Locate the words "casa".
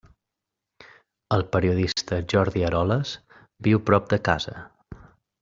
4.31-4.57